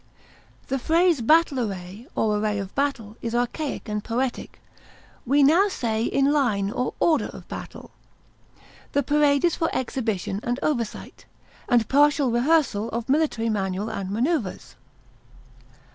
The 0.67 0.79
phrase 0.79 1.21
battle 1.21 1.59
array 1.59 2.07
or 2.15 2.35
array 2.39 2.57
of 2.57 2.73
battle 2.73 3.17
is 3.21 3.35
archaic 3.35 3.87
and 3.87 4.03
poetic; 4.03 4.59
we 5.27 5.43
now 5.43 5.67
say 5.67 6.05
in 6.05 6.31
line 6.33 6.71
or 6.71 6.95
order 6.99 7.27
of 7.27 7.47
battle. 7.47 7.91
The 8.93 9.03
parade 9.03 9.45
is 9.45 9.53
for 9.55 9.69
exhibition 9.73 10.39
and 10.41 10.59
oversight, 10.63 11.27
and 11.69 11.87
partial 11.87 12.31
rehearsal 12.31 12.89
of 12.89 13.09
military 13.09 13.49
manual 13.51 13.91
and 13.91 14.09
maneuvers. 14.09 14.75